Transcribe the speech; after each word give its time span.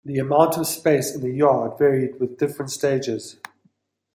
The 0.03 0.17
amount 0.17 0.57
of 0.57 0.65
space 0.65 1.13
in 1.13 1.21
the 1.21 1.29
yard 1.29 1.77
varied 1.77 2.19
with 2.19 2.39
different 2.39 2.71
stages. 2.71 3.37